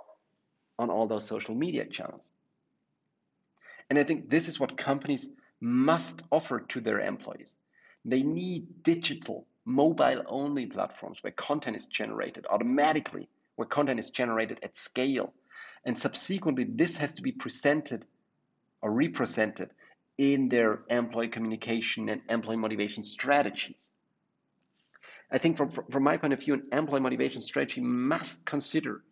on 0.79 0.89
all 0.89 1.07
those 1.07 1.27
social 1.27 1.55
media 1.55 1.85
channels. 1.85 2.31
And 3.89 3.99
I 3.99 4.03
think 4.03 4.29
this 4.29 4.49
is 4.49 4.59
what 4.59 4.77
companies 4.77 5.29
must 5.61 6.23
offer 6.31 6.59
to 6.59 6.81
their 6.81 6.99
employees. 6.99 7.55
They 8.03 8.23
need 8.23 8.83
digital, 8.83 9.45
mobile 9.63 10.23
only 10.25 10.65
platforms 10.65 11.21
where 11.21 11.31
content 11.31 11.75
is 11.75 11.85
generated 11.85 12.45
automatically, 12.49 13.29
where 13.55 13.67
content 13.67 13.99
is 13.99 14.09
generated 14.09 14.59
at 14.63 14.75
scale. 14.75 15.33
And 15.85 15.97
subsequently, 15.97 16.63
this 16.63 16.97
has 16.97 17.13
to 17.13 17.21
be 17.21 17.31
presented 17.31 18.05
or 18.81 18.91
represented 18.91 19.73
in 20.17 20.49
their 20.49 20.81
employee 20.89 21.27
communication 21.27 22.09
and 22.09 22.21
employee 22.29 22.57
motivation 22.57 23.03
strategies. 23.03 23.91
I 25.31 25.37
think 25.37 25.57
from, 25.57 25.69
from 25.69 26.03
my 26.03 26.17
point 26.17 26.33
of 26.33 26.39
view, 26.39 26.55
an 26.55 26.63
employee 26.71 27.01
motivation 27.01 27.41
strategy 27.41 27.81
must 27.81 28.45
consider 28.45 29.03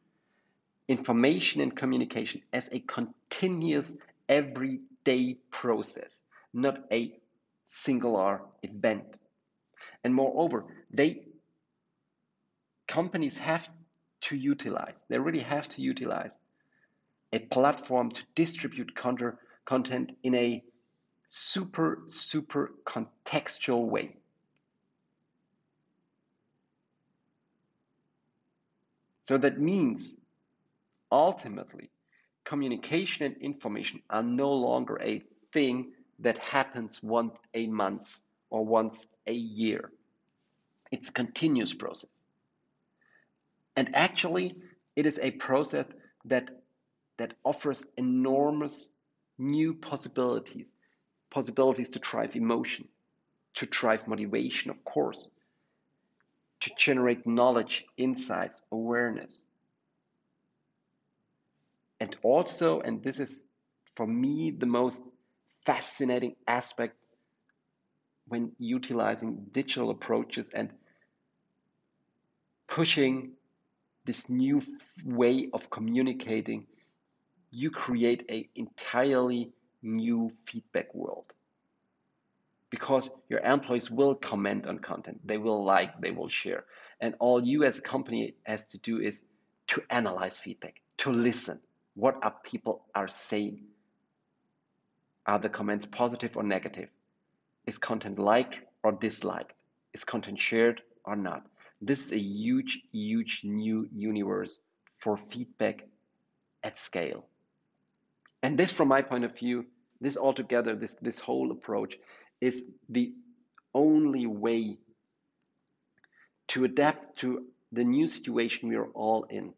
information 0.87 1.61
and 1.61 1.75
communication 1.75 2.41
as 2.51 2.69
a 2.71 2.79
continuous 2.79 3.97
everyday 4.27 5.37
process, 5.51 6.13
not 6.53 6.79
a 6.91 7.13
singular 7.65 8.41
event. 8.63 9.17
And 10.03 10.13
moreover, 10.13 10.65
they 10.91 11.23
companies 12.87 13.37
have 13.37 13.69
to 14.21 14.35
utilize, 14.35 15.05
they 15.09 15.19
really 15.19 15.39
have 15.39 15.67
to 15.69 15.81
utilize 15.81 16.37
a 17.33 17.39
platform 17.39 18.11
to 18.11 18.23
distribute 18.35 18.95
content 19.65 20.15
in 20.23 20.35
a 20.35 20.63
super, 21.27 22.03
super 22.05 22.73
contextual 22.85 23.87
way. 23.87 24.15
So 29.23 29.37
that 29.37 29.59
means 29.59 30.15
ultimately 31.11 31.89
communication 32.43 33.25
and 33.25 33.37
information 33.37 34.01
are 34.09 34.23
no 34.23 34.53
longer 34.53 34.99
a 35.01 35.23
thing 35.51 35.93
that 36.19 36.37
happens 36.37 37.01
once 37.01 37.33
a 37.53 37.67
month 37.67 38.19
or 38.49 38.65
once 38.65 39.05
a 39.27 39.33
year. 39.33 39.91
It's 40.91 41.09
a 41.09 41.13
continuous 41.13 41.73
process. 41.73 42.21
And 43.75 43.95
actually, 43.95 44.53
it 44.95 45.05
is 45.05 45.19
a 45.21 45.31
process 45.31 45.87
that, 46.25 46.51
that 47.17 47.33
offers 47.43 47.83
enormous 47.97 48.91
new 49.37 49.73
possibilities 49.73 50.67
possibilities 51.33 51.89
to 51.89 51.99
drive 51.99 52.35
emotion, 52.35 52.87
to 53.55 53.65
drive 53.65 54.07
motivation, 54.07 54.69
of 54.69 54.85
course, 54.85 55.27
to 56.59 56.71
generate 56.77 57.25
knowledge, 57.25 57.85
insights, 57.97 58.61
awareness. 58.71 59.47
And 61.99 62.15
also, 62.21 62.81
and 62.81 63.01
this 63.01 63.19
is 63.19 63.47
for 63.95 64.05
me 64.05 64.51
the 64.51 64.67
most 64.67 65.03
fascinating 65.65 66.35
aspect 66.47 66.95
when 68.27 68.51
utilizing 68.59 69.47
digital 69.51 69.89
approaches 69.89 70.49
and 70.53 70.69
pushing 72.67 73.31
this 74.05 74.29
new 74.29 74.61
way 75.05 75.49
of 75.53 75.69
communicating, 75.69 76.67
you 77.53 77.69
create 77.69 78.25
a 78.29 78.49
entirely 78.55 79.51
new 79.83 80.29
feedback 80.45 80.93
world. 80.95 81.33
Because 82.71 83.11
your 83.29 83.41
employees 83.41 83.91
will 83.91 84.15
comment 84.15 84.65
on 84.65 84.79
content 84.79 85.19
they 85.23 85.37
will 85.37 85.63
like 85.63 85.99
they 86.01 86.09
will 86.09 86.29
share. 86.29 86.65
And 86.99 87.13
all 87.19 87.45
you 87.45 87.63
as 87.63 87.77
a 87.77 87.81
company 87.81 88.33
has 88.43 88.71
to 88.71 88.79
do 88.79 88.99
is 88.99 89.25
to 89.67 89.83
analyze 89.89 90.39
feedback 90.39 90.81
to 90.97 91.11
listen. 91.11 91.59
What 91.93 92.17
are 92.23 92.33
people 92.43 92.85
are 92.95 93.07
saying? 93.07 93.65
Are 95.27 95.37
the 95.37 95.49
comments 95.49 95.85
positive 95.85 96.35
or 96.35 96.43
negative? 96.43 96.89
Is 97.67 97.77
content 97.77 98.17
liked 98.17 98.59
or 98.81 98.91
disliked? 98.91 99.53
Is 99.93 100.03
content 100.03 100.39
shared 100.39 100.81
or 101.05 101.15
not? 101.15 101.45
This 101.79 102.07
is 102.07 102.13
a 102.13 102.19
huge 102.19 102.81
huge 102.91 103.41
new 103.43 103.87
universe 103.93 104.59
for 104.99 105.17
feedback 105.17 105.85
at 106.63 106.77
scale 106.77 107.27
and 108.43 108.57
this, 108.57 108.73
from 108.73 108.89
my 108.89 109.01
point 109.01 109.23
of 109.23 109.35
view, 109.37 109.65
this 110.01 110.17
altogether, 110.17 110.75
this, 110.75 110.97
this 111.01 111.17
whole 111.17 111.51
approach 111.51 111.97
is 112.41 112.63
the 112.89 113.13
only 113.73 114.27
way 114.27 114.77
to 116.49 116.65
adapt 116.65 117.19
to 117.19 117.45
the 117.71 117.85
new 117.85 118.07
situation 118.07 118.67
we 118.67 118.75
are 118.75 118.89
all 118.89 119.23
in. 119.29 119.53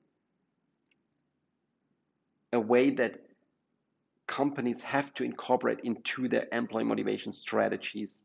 A 2.54 2.60
way 2.60 2.92
that 2.92 3.26
companies 4.28 4.82
have 4.84 5.12
to 5.16 5.24
incorporate 5.24 5.80
into 5.84 6.28
their 6.28 6.48
employee 6.52 6.84
motivation 6.84 7.34
strategies 7.34 8.22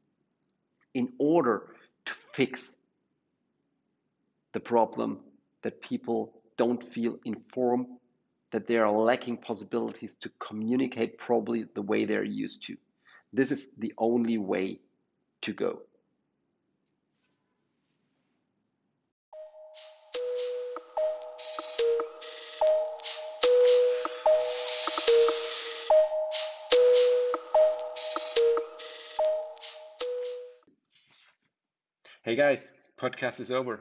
in 0.93 1.13
order 1.19 1.75
to 2.05 2.13
fix 2.13 2.77
the 4.53 4.61
problem 4.61 5.21
that 5.63 5.81
people 5.81 6.35
don't 6.57 6.85
feel 6.85 7.19
informed, 7.25 7.87
that 8.51 8.67
they 8.67 8.77
are 8.77 8.91
lacking 8.91 9.37
possibilities 9.37 10.15
to 10.17 10.31
communicate 10.39 11.19
probably 11.19 11.65
the 11.75 11.83
way 11.83 12.05
they're 12.05 12.25
used 12.25 12.65
to. 12.65 12.77
This 13.33 13.53
is 13.53 13.73
the 13.77 13.95
only 13.97 14.39
way 14.39 14.81
to 15.43 15.53
go. 15.53 15.83
Hey 32.23 32.37
guys, 32.37 32.71
podcast 32.99 33.41
is 33.41 33.51
over. 33.51 33.81